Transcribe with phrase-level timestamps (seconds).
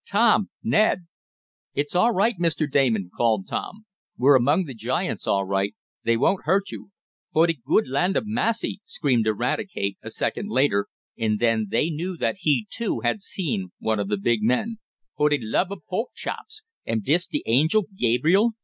[0.07, 0.49] Tom!
[0.63, 1.05] Ned!"
[1.75, 2.65] "It's all right, Mr.
[2.67, 3.85] Damon!" called Tom.
[4.17, 5.75] "We're among the giants all right.
[6.03, 6.89] They won't hurt you."
[7.35, 10.87] "Fo' de good land ob massy!" screamed Eradicate, a second later,
[11.19, 14.79] and then they knew that he, too, had seen one of the big men.
[15.19, 16.63] "Fo' de lub ob pork chops!
[16.87, 18.53] Am dis de Angel Gabriel?